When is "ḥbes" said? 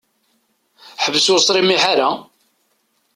1.03-1.25